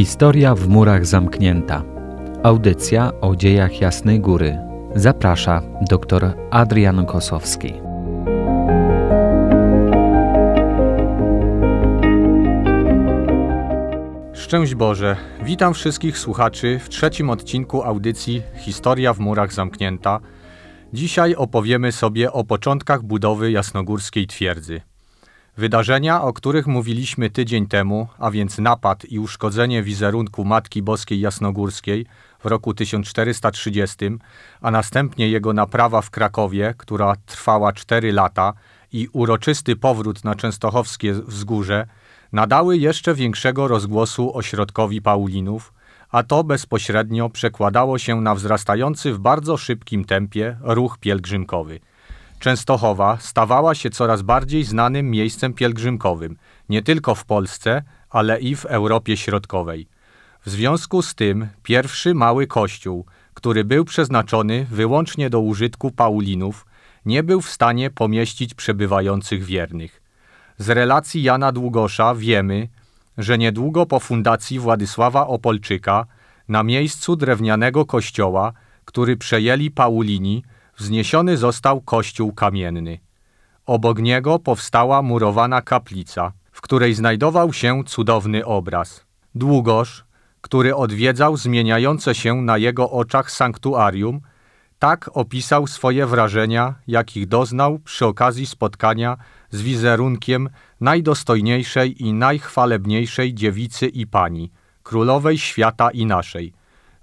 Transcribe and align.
Historia 0.00 0.54
w 0.54 0.68
murach 0.68 1.06
zamknięta. 1.06 1.82
Audycja 2.42 3.12
o 3.20 3.36
dziejach 3.36 3.80
Jasnej 3.80 4.20
Góry. 4.20 4.58
Zaprasza 4.94 5.62
dr 5.90 6.34
Adrian 6.50 7.06
Kosowski. 7.06 7.72
Szczęść 14.32 14.74
Boże. 14.74 15.16
Witam 15.44 15.74
wszystkich 15.74 16.18
słuchaczy 16.18 16.80
w 16.84 16.88
trzecim 16.88 17.30
odcinku 17.30 17.82
audycji 17.82 18.42
Historia 18.56 19.14
w 19.14 19.18
murach 19.18 19.52
zamknięta. 19.52 20.20
Dzisiaj 20.92 21.34
opowiemy 21.34 21.92
sobie 21.92 22.32
o 22.32 22.44
początkach 22.44 23.02
budowy 23.02 23.50
jasnogórskiej 23.50 24.26
twierdzy. 24.26 24.89
Wydarzenia, 25.60 26.22
o 26.22 26.32
których 26.32 26.66
mówiliśmy 26.66 27.30
tydzień 27.30 27.66
temu, 27.66 28.08
a 28.18 28.30
więc 28.30 28.58
napad 28.58 29.04
i 29.04 29.18
uszkodzenie 29.18 29.82
wizerunku 29.82 30.44
Matki 30.44 30.82
Boskiej 30.82 31.20
Jasnogórskiej 31.20 32.06
w 32.44 32.46
roku 32.46 32.74
1430, 32.74 33.96
a 34.60 34.70
następnie 34.70 35.28
jego 35.28 35.52
naprawa 35.52 36.02
w 36.02 36.10
Krakowie, 36.10 36.74
która 36.76 37.14
trwała 37.26 37.72
4 37.72 38.12
lata, 38.12 38.52
i 38.92 39.08
uroczysty 39.12 39.76
powrót 39.76 40.24
na 40.24 40.34
częstochowskie 40.34 41.12
wzgórze, 41.12 41.86
nadały 42.32 42.78
jeszcze 42.78 43.14
większego 43.14 43.68
rozgłosu 43.68 44.36
ośrodkowi 44.36 45.02
Paulinów, 45.02 45.72
a 46.10 46.22
to 46.22 46.44
bezpośrednio 46.44 47.28
przekładało 47.30 47.98
się 47.98 48.20
na 48.20 48.34
wzrastający 48.34 49.12
w 49.12 49.18
bardzo 49.18 49.56
szybkim 49.56 50.04
tempie 50.04 50.56
ruch 50.60 50.98
pielgrzymkowy– 50.98 51.80
Częstochowa 52.40 53.18
stawała 53.20 53.74
się 53.74 53.90
coraz 53.90 54.22
bardziej 54.22 54.64
znanym 54.64 55.10
miejscem 55.10 55.52
pielgrzymkowym, 55.52 56.36
nie 56.68 56.82
tylko 56.82 57.14
w 57.14 57.24
Polsce, 57.24 57.82
ale 58.10 58.40
i 58.40 58.56
w 58.56 58.64
Europie 58.64 59.16
Środkowej. 59.16 59.86
W 60.46 60.50
związku 60.50 61.02
z 61.02 61.14
tym 61.14 61.48
pierwszy 61.62 62.14
mały 62.14 62.46
kościół, 62.46 63.06
który 63.34 63.64
był 63.64 63.84
przeznaczony 63.84 64.66
wyłącznie 64.70 65.30
do 65.30 65.40
użytku 65.40 65.90
Paulinów, 65.90 66.66
nie 67.06 67.22
był 67.22 67.40
w 67.40 67.50
stanie 67.50 67.90
pomieścić 67.90 68.54
przebywających 68.54 69.44
wiernych. 69.44 70.02
Z 70.58 70.68
relacji 70.68 71.22
Jana 71.22 71.52
Długosza 71.52 72.14
wiemy, 72.14 72.68
że 73.18 73.38
niedługo 73.38 73.86
po 73.86 74.00
fundacji 74.00 74.58
Władysława 74.58 75.26
Opolczyka 75.26 76.06
na 76.48 76.62
miejscu 76.62 77.16
drewnianego 77.16 77.86
kościoła, 77.86 78.52
który 78.84 79.16
przejęli 79.16 79.70
Paulini, 79.70 80.42
wzniesiony 80.80 81.36
został 81.36 81.80
kościół 81.80 82.32
kamienny. 82.32 82.98
Obok 83.66 83.98
niego 83.98 84.38
powstała 84.38 85.02
murowana 85.02 85.62
kaplica, 85.62 86.32
w 86.52 86.60
której 86.60 86.94
znajdował 86.94 87.52
się 87.52 87.84
cudowny 87.84 88.44
obraz. 88.44 89.04
Długosz, 89.34 90.04
który 90.40 90.76
odwiedzał 90.76 91.36
zmieniające 91.36 92.14
się 92.14 92.34
na 92.34 92.58
jego 92.58 92.90
oczach 92.90 93.30
sanktuarium, 93.30 94.20
tak 94.78 95.10
opisał 95.14 95.66
swoje 95.66 96.06
wrażenia, 96.06 96.74
jakich 96.86 97.26
doznał 97.28 97.78
przy 97.78 98.06
okazji 98.06 98.46
spotkania 98.46 99.16
z 99.50 99.62
wizerunkiem 99.62 100.48
najdostojniejszej 100.80 102.02
i 102.02 102.12
najchwalebniejszej 102.12 103.34
dziewicy 103.34 103.86
i 103.86 104.06
pani, 104.06 104.50
królowej 104.82 105.38
świata 105.38 105.90
i 105.90 106.06
naszej, 106.06 106.52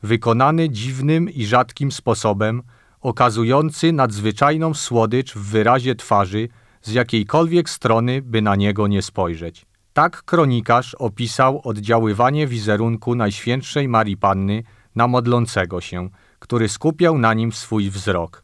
wykonany 0.04 0.70
dziwnym 0.70 1.30
i 1.30 1.46
rzadkim 1.46 1.92
sposobem, 1.92 2.64
okazujący 3.02 3.92
nadzwyczajną 3.92 4.74
słodycz 4.74 5.34
w 5.34 5.42
wyrazie 5.42 5.96
twarzy, 5.96 6.50
z 6.82 6.92
jakiejkolwiek 6.92 7.70
strony 7.70 8.22
by 8.22 8.42
na 8.42 8.56
niego 8.56 8.88
nie 8.88 9.02
spojrzeć. 9.02 9.66
Tak 9.94 10.24
kronikarz 10.24 10.96
opisał 10.96 11.62
oddziaływanie 11.64 12.48
wizerunku 12.48 13.16
Najświętszej 13.16 13.88
Marii 13.88 14.18
Panny 14.18 14.64
na 14.96 15.08
modlącego 15.08 15.82
się, 15.82 16.10
który 16.40 16.70
skupiał 16.70 17.18
na 17.18 17.34
nim 17.34 17.52
swój 17.52 17.90
wzrok. 17.90 18.44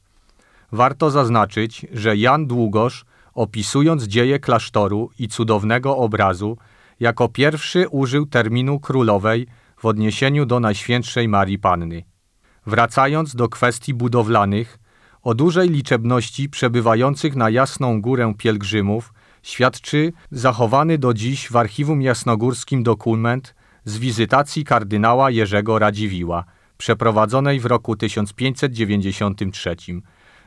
Warto 0.72 1.11
zaznaczyć, 1.11 1.85
że 1.91 2.17
Jan 2.17 2.47
Długosz, 2.47 3.05
opisując 3.33 4.03
dzieje 4.03 4.39
klasztoru 4.39 5.09
i 5.19 5.28
cudownego 5.28 5.97
obrazu, 5.97 6.57
jako 6.99 7.29
pierwszy 7.29 7.88
użył 7.89 8.25
terminu 8.25 8.79
królowej 8.79 9.47
w 9.78 9.85
odniesieniu 9.85 10.45
do 10.45 10.59
Najświętszej 10.59 11.28
Marii 11.28 11.59
Panny. 11.59 12.03
Wracając 12.66 13.35
do 13.35 13.50
kwestii 13.50 13.94
budowlanych, 13.94 14.79
o 15.24 15.34
dużej 15.34 15.69
liczebności 15.69 16.50
przebywających 16.50 17.35
na 17.35 17.50
Jasną 17.50 18.01
Górę 18.01 18.34
pielgrzymów 18.38 19.13
świadczy 19.44 20.13
zachowany 20.31 20.97
do 20.97 21.13
dziś 21.13 21.52
w 21.52 21.56
Archiwum 21.56 22.02
Jasnogórskim 22.02 22.84
dokument 22.84 23.56
z 23.85 23.97
wizytacji 23.97 24.63
kardynała 24.63 25.31
Jerzego 25.31 25.79
Radziwiła, 25.79 26.44
przeprowadzonej 26.78 27.59
w 27.59 27.66
roku 27.66 27.96
1593. 27.96 29.75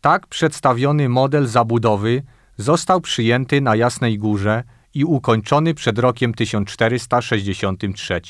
Tak 0.00 0.26
przedstawiony 0.26 1.08
model 1.08 1.46
zabudowy 1.46 2.22
został 2.56 3.00
przyjęty 3.00 3.60
na 3.60 3.76
Jasnej 3.76 4.18
Górze 4.18 4.64
i 4.94 5.04
ukończony 5.04 5.74
przed 5.74 5.98
rokiem 5.98 6.34
1463. 6.34 8.20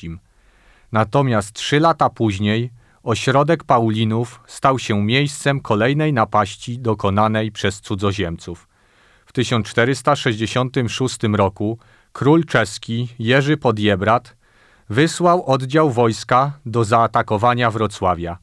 Natomiast 0.93 1.53
trzy 1.53 1.81
lata 1.81 2.11
później 2.11 2.71
ośrodek 3.03 3.65
Paulinów 3.65 4.41
stał 4.47 4.79
się 4.79 5.03
miejscem 5.03 5.61
kolejnej 5.61 6.13
napaści 6.13 6.79
dokonanej 6.79 7.53
przez 7.53 7.81
cudzoziemców. 7.81 8.68
W 9.29 9.33
1466 9.33 11.19
roku 11.33 11.79
król 12.13 12.45
czeski 12.45 13.09
Jerzy 13.19 13.57
Podjebrat 13.57 14.37
wysłał 14.91 15.45
oddział 15.47 15.91
wojska 15.91 16.53
do 16.67 16.85
zaatakowania 16.85 17.71
Wrocławia. 17.71 18.39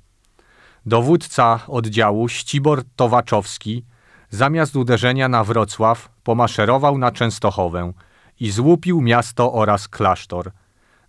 Dowódca 0.85 1.59
oddziału 1.67 2.29
Ścibor 2.29 2.83
Towaczowski 2.95 3.85
zamiast 4.29 4.75
uderzenia 4.75 5.29
na 5.29 5.43
Wrocław 5.43 6.09
pomaszerował 6.23 6.97
na 6.97 7.11
Częstochowę 7.11 7.93
i 8.39 8.51
złupił 8.51 9.01
miasto 9.01 9.53
oraz 9.53 9.87
klasztor. 9.87 10.51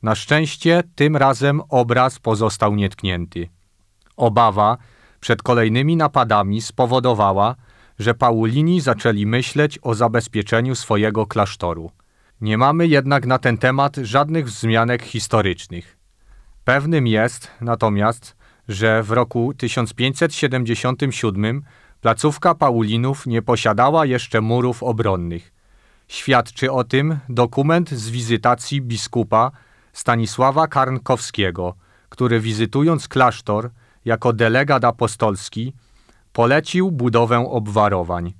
Na 0.02 0.14
szczęście 0.14 0.82
tym 0.94 1.16
razem 1.16 1.62
obraz 1.68 2.18
pozostał 2.18 2.74
nietknięty. 2.74 3.48
Obawa 4.16 4.76
przed 5.20 5.42
kolejnymi 5.42 5.96
napadami 5.96 6.62
spowodowała, 6.62 7.54
że 7.98 8.14
Paulini 8.14 8.80
zaczęli 8.80 9.26
myśleć 9.26 9.78
o 9.82 9.94
zabezpieczeniu 9.94 10.74
swojego 10.74 11.26
klasztoru. 11.26 11.90
Nie 12.40 12.58
mamy 12.58 12.86
jednak 12.86 13.26
na 13.26 13.38
ten 13.38 13.58
temat 13.58 13.96
żadnych 13.96 14.46
wzmianek 14.46 15.02
historycznych. 15.02 15.96
Pewnym 16.64 17.06
jest 17.06 17.50
natomiast, 17.60 18.36
że 18.68 19.02
w 19.02 19.10
roku 19.10 19.54
1577 19.54 21.62
placówka 22.00 22.54
Paulinów 22.54 23.26
nie 23.26 23.42
posiadała 23.42 24.06
jeszcze 24.06 24.40
murów 24.40 24.82
obronnych. 24.82 25.52
Świadczy 26.08 26.72
o 26.72 26.84
tym 26.84 27.18
dokument 27.28 27.90
z 27.90 28.10
wizytacji 28.10 28.82
biskupa 28.82 29.50
Stanisława 29.92 30.66
Karnkowskiego, 30.66 31.74
który 32.08 32.40
wizytując 32.40 33.08
klasztor 33.08 33.70
jako 34.04 34.32
delegat 34.32 34.84
apostolski 34.84 35.72
polecił 36.36 36.90
budowę 36.90 37.38
obwarowań. 37.50 38.34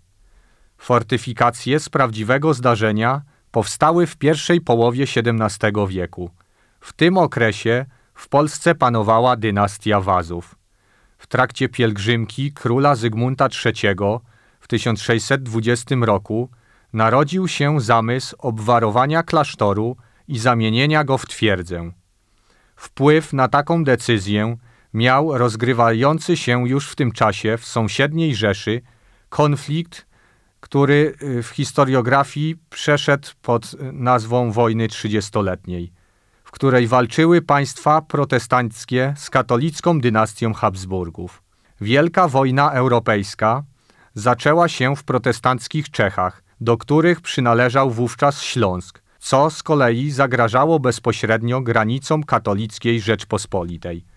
Fortyfikacje 0.78 1.80
z 1.80 1.88
prawdziwego 1.88 2.54
zdarzenia 2.54 3.22
powstały 3.50 4.06
w 4.06 4.16
pierwszej 4.16 4.60
połowie 4.60 5.04
XVII 5.16 5.86
wieku. 5.88 6.30
W 6.80 6.92
tym 6.92 7.18
okresie 7.18 7.86
w 8.14 8.28
Polsce 8.28 8.74
panowała 8.74 9.36
dynastia 9.36 10.00
Wazów. 10.00 10.54
W 11.18 11.26
trakcie 11.26 11.68
pielgrzymki 11.68 12.52
króla 12.52 12.94
Zygmunta 12.94 13.48
III 13.64 13.96
w 14.60 14.68
1620 14.68 15.94
roku 16.00 16.50
narodził 16.92 17.48
się 17.48 17.80
zamysł 17.80 18.36
obwarowania 18.38 19.22
klasztoru 19.22 19.96
i 20.28 20.38
zamienienia 20.38 21.04
go 21.04 21.18
w 21.18 21.26
twierdzę. 21.26 21.90
Wpływ 22.76 23.32
na 23.32 23.48
taką 23.48 23.84
decyzję 23.84 24.56
miał 24.96 25.38
rozgrywający 25.38 26.36
się 26.36 26.68
już 26.68 26.88
w 26.88 26.94
tym 26.94 27.12
czasie 27.12 27.56
w 27.58 27.64
sąsiedniej 27.64 28.34
Rzeszy 28.34 28.82
konflikt, 29.28 30.06
który 30.60 31.14
y, 31.22 31.42
w 31.42 31.48
historiografii 31.48 32.56
przeszedł 32.70 33.28
pod 33.42 33.76
nazwą 33.92 34.52
wojny 34.52 34.88
trzydziestoletniej, 34.88 35.92
w 36.44 36.50
której 36.50 36.86
walczyły 36.86 37.42
państwa 37.42 38.02
protestanckie 38.02 39.14
z 39.16 39.30
katolicką 39.30 40.00
dynastią 40.00 40.54
Habsburgów. 40.54 41.42
Wielka 41.80 42.28
wojna 42.28 42.72
europejska 42.72 43.62
zaczęła 44.14 44.68
się 44.68 44.96
w 44.96 45.04
protestanckich 45.04 45.90
Czechach, 45.90 46.42
do 46.60 46.76
których 46.76 47.20
przynależał 47.20 47.90
wówczas 47.90 48.42
Śląsk, 48.42 49.02
co 49.18 49.50
z 49.50 49.62
kolei 49.62 50.10
zagrażało 50.10 50.80
bezpośrednio 50.80 51.60
granicom 51.60 52.24
katolickiej 52.24 53.00
Rzeczpospolitej. 53.00 54.15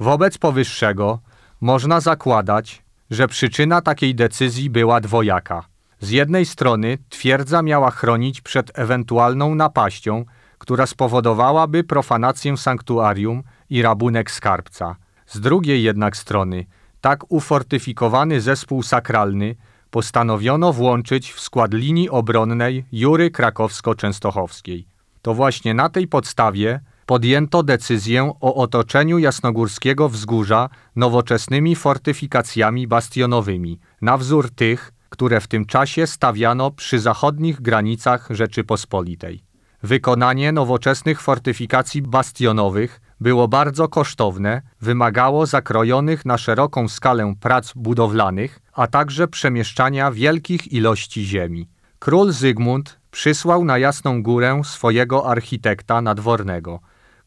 Wobec 0.00 0.38
powyższego 0.38 1.18
można 1.60 2.00
zakładać, 2.00 2.82
że 3.10 3.28
przyczyna 3.28 3.80
takiej 3.80 4.14
decyzji 4.14 4.70
była 4.70 5.00
dwojaka. 5.00 5.64
Z 6.00 6.10
jednej 6.10 6.46
strony 6.46 6.98
twierdza 7.08 7.62
miała 7.62 7.90
chronić 7.90 8.40
przed 8.40 8.78
ewentualną 8.78 9.54
napaścią, 9.54 10.24
która 10.58 10.86
spowodowałaby 10.86 11.84
profanację 11.84 12.56
sanktuarium 12.56 13.42
i 13.70 13.82
rabunek 13.82 14.30
skarbca. 14.30 14.96
Z 15.26 15.40
drugiej 15.40 15.82
jednak 15.82 16.16
strony 16.16 16.66
tak 17.00 17.32
ufortyfikowany 17.32 18.40
zespół 18.40 18.82
sakralny 18.82 19.56
postanowiono 19.90 20.72
włączyć 20.72 21.32
w 21.32 21.40
skład 21.40 21.74
linii 21.74 22.10
obronnej 22.10 22.84
Jury 22.92 23.30
Krakowsko-Częstochowskiej. 23.30 24.84
To 25.22 25.34
właśnie 25.34 25.74
na 25.74 25.88
tej 25.88 26.08
podstawie 26.08 26.80
podjęto 27.06 27.62
decyzję 27.62 28.32
o 28.40 28.54
otoczeniu 28.54 29.18
jasnogórskiego 29.18 30.08
wzgórza 30.08 30.68
nowoczesnymi 30.96 31.76
fortyfikacjami 31.76 32.86
bastionowymi, 32.86 33.78
na 34.02 34.16
wzór 34.16 34.50
tych, 34.50 34.92
które 35.08 35.40
w 35.40 35.48
tym 35.48 35.64
czasie 35.64 36.06
stawiano 36.06 36.70
przy 36.70 37.00
zachodnich 37.00 37.60
granicach 37.60 38.28
Rzeczypospolitej. 38.30 39.44
Wykonanie 39.82 40.52
nowoczesnych 40.52 41.20
fortyfikacji 41.20 42.02
bastionowych 42.02 43.00
było 43.20 43.48
bardzo 43.48 43.88
kosztowne, 43.88 44.62
wymagało 44.80 45.46
zakrojonych 45.46 46.26
na 46.26 46.38
szeroką 46.38 46.88
skalę 46.88 47.34
prac 47.40 47.72
budowlanych, 47.76 48.60
a 48.72 48.86
także 48.86 49.28
przemieszczania 49.28 50.10
wielkich 50.10 50.72
ilości 50.72 51.24
ziemi. 51.24 51.68
Król 51.98 52.32
Zygmunt 52.32 53.00
przysłał 53.10 53.64
na 53.64 53.78
Jasną 53.78 54.22
Górę 54.22 54.60
swojego 54.64 55.30
architekta 55.30 56.02
nadwornego, 56.02 56.80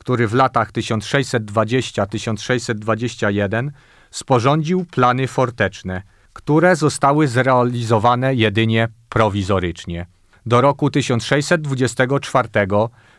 który 0.08 0.28
w 0.28 0.34
latach 0.34 0.72
1620-1621 0.72 3.70
sporządził 4.12 4.86
plany 4.86 5.28
forteczne, 5.28 6.02
które 6.34 6.76
zostały 6.76 7.28
zrealizowane 7.28 8.36
jedynie 8.36 8.88
prowizorycznie. 9.10 10.06
Do 10.46 10.62
roku 10.62 10.90
1624 10.90 12.50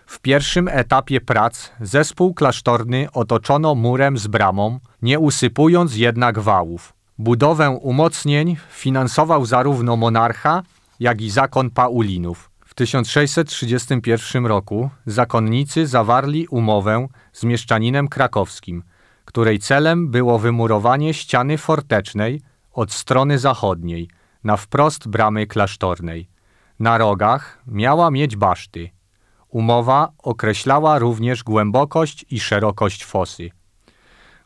w 0.06 0.20
pierwszym 0.20 0.68
etapie 0.68 1.20
prac 1.20 1.70
zespół 1.80 2.34
klasztorny 2.34 3.08
otoczono 3.12 3.74
murem 3.74 4.18
z 4.18 4.26
bramą, 4.26 4.80
nie 5.02 5.18
usypując 5.18 5.96
jednak 5.96 6.38
wałów. 6.38 6.94
Budowę 7.18 7.70
umocnień 7.70 8.56
finansował 8.70 9.46
zarówno 9.46 9.96
monarcha, 9.96 10.62
jak 11.00 11.20
i 11.20 11.30
zakon 11.30 11.70
Paulinów. 11.70 12.50
W 12.78 12.80
1631 12.80 14.46
roku 14.46 14.90
zakonnicy 15.06 15.86
zawarli 15.86 16.48
umowę 16.48 17.08
z 17.32 17.44
mieszczaninem 17.44 18.08
krakowskim, 18.08 18.82
której 19.24 19.58
celem 19.58 20.10
było 20.10 20.38
wymurowanie 20.38 21.14
ściany 21.14 21.58
fortecznej 21.58 22.40
od 22.72 22.92
strony 22.92 23.38
zachodniej, 23.38 24.08
na 24.44 24.56
wprost 24.56 25.08
bramy 25.08 25.46
klasztornej. 25.46 26.28
Na 26.80 26.98
rogach 26.98 27.62
miała 27.66 28.10
mieć 28.10 28.36
baszty. 28.36 28.90
Umowa 29.48 30.12
określała 30.18 30.98
również 30.98 31.44
głębokość 31.44 32.26
i 32.30 32.40
szerokość 32.40 33.04
fosy. 33.04 33.50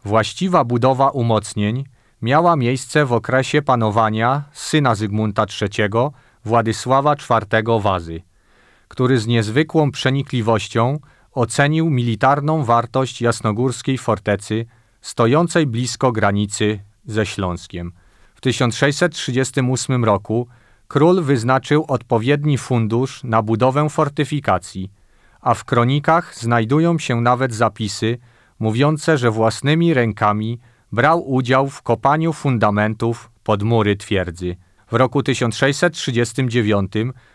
Właściwa 0.04 0.64
budowa 0.64 1.10
umocnień 1.10 1.84
miała 2.22 2.56
miejsce 2.56 3.04
w 3.06 3.12
okresie 3.12 3.62
panowania 3.62 4.42
syna 4.52 4.94
Zygmunta 4.94 5.46
III, 5.60 5.90
Władysława 6.44 7.14
IV 7.14 7.80
Wazy, 7.80 8.22
który 8.88 9.18
z 9.18 9.26
niezwykłą 9.26 9.90
przenikliwością 9.90 10.98
ocenił 11.32 11.90
militarną 11.90 12.64
wartość 12.64 13.22
jasnogórskiej 13.22 13.98
fortecy 13.98 14.66
stojącej 15.00 15.66
blisko 15.66 16.12
granicy 16.12 16.80
ze 17.06 17.26
Śląskiem. 17.26 17.92
W 18.34 18.40
1638 18.40 20.04
roku 20.04 20.48
król 20.88 21.22
wyznaczył 21.22 21.84
odpowiedni 21.88 22.58
fundusz 22.58 23.24
na 23.24 23.42
budowę 23.42 23.88
fortyfikacji, 23.88 24.90
a 25.40 25.54
w 25.54 25.64
kronikach 25.64 26.34
znajdują 26.34 26.98
się 26.98 27.20
nawet 27.20 27.54
zapisy 27.54 28.18
mówiące, 28.58 29.18
że 29.18 29.30
własnymi 29.30 29.94
rękami 29.94 30.58
brał 30.92 31.30
udział 31.30 31.68
w 31.68 31.82
kopaniu 31.82 32.32
fundamentów 32.32 33.30
pod 33.42 33.62
mury 33.62 33.96
twierdzy. 33.96 34.56
W 34.92 34.94
roku 34.94 35.22
1639 35.22 36.92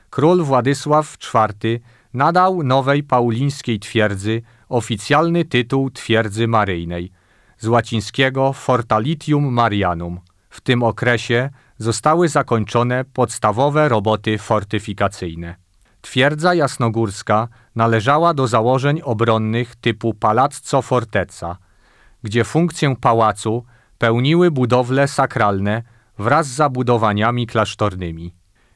król 0.09 0.43
Władysław 0.43 1.17
IV 1.33 1.79
nadał 2.13 2.63
nowej 2.63 3.03
paulińskiej 3.03 3.79
twierdzy 3.79 4.41
oficjalny 4.69 5.45
tytuł 5.45 5.89
twierdzy 5.89 6.47
maryjnej, 6.47 7.11
z 7.57 7.67
łacińskiego 7.67 8.53
Fortalitium 8.53 9.53
Marianum. 9.53 10.19
W 10.49 10.61
tym 10.61 10.83
okresie 10.83 11.49
zostały 11.77 12.29
zakończone 12.29 13.05
podstawowe 13.05 13.89
roboty 13.89 14.37
fortyfikacyjne. 14.37 15.55
Twierdza 16.01 16.53
jasnogórska 16.53 17.47
należała 17.75 18.33
do 18.33 18.47
założeń 18.47 19.01
obronnych 19.03 19.75
typu 19.75 20.13
Palazzo 20.13 20.81
Fortezza, 20.81 21.57
gdzie 22.23 22.43
funkcję 22.43 22.95
pałacu 22.95 23.65
pełniły 23.97 24.51
budowle 24.51 25.07
sakralne 25.07 25.96
wraz 26.19 26.47
z 26.47 26.55
zabudowaniami 26.55 27.47
klasztornymi. 27.47 28.33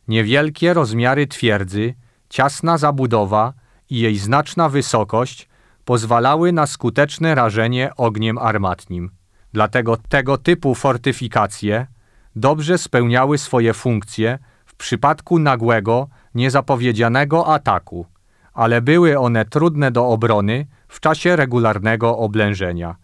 Niewielkie 0.07 0.73
rozmiary 0.73 1.27
twierdzy, 1.27 1.93
ciasna 2.29 2.77
zabudowa 2.77 3.53
i 3.89 3.99
jej 3.99 4.17
znaczna 4.17 4.69
wysokość 4.69 5.49
pozwalały 5.85 6.51
na 6.51 6.67
skuteczne 6.67 7.35
rażenie 7.35 7.91
ogniem 7.97 8.37
armatnim. 8.37 9.11
Dlatego 9.53 9.97
tego 9.97 10.37
typu 10.37 10.75
fortyfikacje 10.75 11.87
dobrze 12.35 12.77
spełniały 12.77 13.37
swoje 13.37 13.73
funkcje 13.73 14.39
w 14.65 14.75
przypadku 14.75 15.39
nagłego, 15.39 16.07
niezapowiedzianego 16.35 17.47
ataku, 17.53 18.05
ale 18.53 18.81
były 18.81 19.19
one 19.19 19.45
trudne 19.45 19.91
do 19.91 20.07
obrony 20.07 20.65
w 20.87 20.99
czasie 20.99 21.35
regularnego 21.35 22.17
oblężenia. 22.17 22.95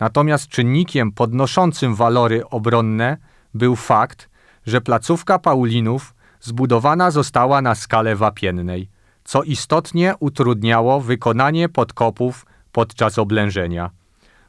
Natomiast 0.00 0.48
czynnikiem 0.48 1.12
podnoszącym 1.12 1.94
walory 1.94 2.48
obronne 2.48 3.16
był 3.54 3.76
fakt, 3.76 4.30
że 4.66 4.80
placówka 4.80 5.38
Paulinów 5.38 6.14
zbudowana 6.40 7.10
została 7.10 7.62
na 7.62 7.74
skalę 7.74 8.16
wapiennej, 8.16 8.88
co 9.24 9.42
istotnie 9.42 10.14
utrudniało 10.20 11.00
wykonanie 11.00 11.68
podkopów 11.68 12.46
podczas 12.72 13.18
oblężenia. 13.18 13.90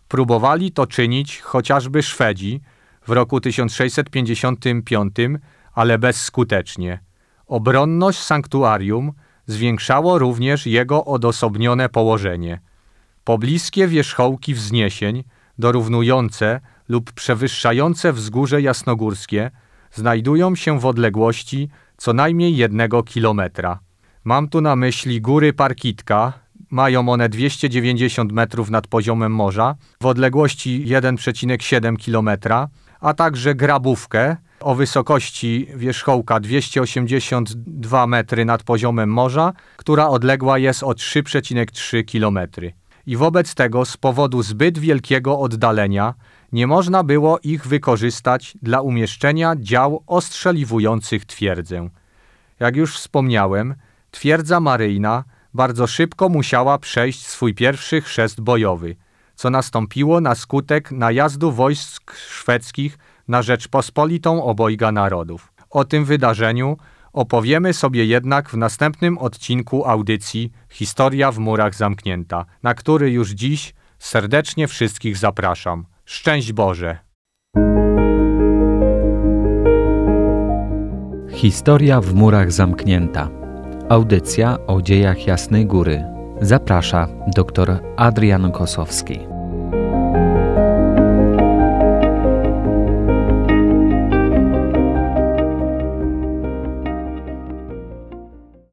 Próbowali 0.07 0.71
to 0.71 0.87
czynić 0.87 1.39
chociażby 1.39 2.03
Szwedzi 2.03 2.61
w 3.07 3.09
roku 3.11 3.41
1655, 3.41 5.15
ale 5.73 5.97
bezskutecznie. 5.97 6.99
Obronność 7.47 8.19
sanktuarium 8.19 9.11
zwiększało 9.47 10.19
również 10.19 10.65
jego 10.65 11.05
odosobnione 11.05 11.89
położenie. 11.89 12.59
Pobliskie 13.23 13.87
wierzchołki 13.87 14.53
wzniesień, 14.53 15.23
dorównujące 15.57 16.61
lub 16.91 17.11
przewyższające 17.11 18.13
wzgórze 18.13 18.61
jasnogórskie, 18.61 19.51
znajdują 19.91 20.55
się 20.55 20.79
w 20.79 20.85
odległości 20.85 21.69
co 21.97 22.13
najmniej 22.13 22.57
jednego 22.57 23.03
kilometra. 23.03 23.79
Mam 24.23 24.49
tu 24.49 24.61
na 24.61 24.75
myśli 24.75 25.21
góry 25.21 25.53
Parkitka, 25.53 26.33
mają 26.71 27.09
one 27.09 27.29
290 27.29 28.31
metrów 28.31 28.69
nad 28.69 28.87
poziomem 28.87 29.31
morza, 29.31 29.75
w 30.01 30.05
odległości 30.05 30.85
1,7 30.87 31.95
km, 32.05 32.29
a 32.99 33.13
także 33.13 33.55
Grabówkę 33.55 34.37
o 34.59 34.75
wysokości 34.75 35.67
wierzchołka 35.75 36.39
282 36.39 38.07
metry 38.07 38.45
nad 38.45 38.63
poziomem 38.63 39.09
morza, 39.09 39.53
która 39.77 40.07
odległa 40.07 40.57
jest 40.57 40.83
o 40.83 40.89
3,3 40.91 42.05
km. 42.11 42.49
I 43.05 43.17
wobec 43.17 43.55
tego 43.55 43.85
z 43.85 43.97
powodu 43.97 44.43
zbyt 44.43 44.79
wielkiego 44.79 45.39
oddalenia 45.39 46.13
nie 46.51 46.67
można 46.67 47.03
było 47.03 47.39
ich 47.43 47.67
wykorzystać 47.67 48.57
dla 48.61 48.81
umieszczenia 48.81 49.53
dział 49.57 50.03
ostrzeliwujących 50.07 51.25
twierdzę. 51.25 51.89
Jak 52.59 52.75
już 52.75 52.95
wspomniałem, 52.95 53.75
twierdza 54.11 54.59
maryjna 54.59 55.23
bardzo 55.53 55.87
szybko 55.87 56.29
musiała 56.29 56.77
przejść 56.77 57.27
swój 57.27 57.53
pierwszy 57.53 58.01
chrzest 58.01 58.41
bojowy, 58.41 58.95
co 59.35 59.49
nastąpiło 59.49 60.21
na 60.21 60.35
skutek 60.35 60.91
najazdu 60.91 61.51
wojsk 61.51 62.15
szwedzkich 62.15 62.97
na 63.27 63.41
Rzeczpospolitą 63.41 64.43
obojga 64.43 64.91
narodów. 64.91 65.53
O 65.69 65.85
tym 65.85 66.05
wydarzeniu 66.05 66.77
opowiemy 67.13 67.73
sobie 67.73 68.05
jednak 68.05 68.49
w 68.49 68.57
następnym 68.57 69.17
odcinku 69.17 69.85
audycji 69.85 70.51
Historia 70.69 71.31
w 71.31 71.39
murach 71.39 71.75
zamknięta, 71.75 72.45
na 72.63 72.73
który 72.73 73.11
już 73.11 73.29
dziś 73.29 73.73
serdecznie 73.99 74.67
wszystkich 74.67 75.17
zapraszam. 75.17 75.85
Szczęść 76.11 76.53
Boże! 76.53 76.97
Historia 81.29 82.01
w 82.01 82.13
murach 82.13 82.51
zamknięta. 82.51 83.29
Audycja 83.89 84.57
o 84.67 84.81
dziejach 84.81 85.27
Jasnej 85.27 85.65
Góry. 85.65 86.03
Zaprasza 86.41 87.07
dr 87.35 87.79
Adrian 87.97 88.51
Kosowski. 88.51 89.30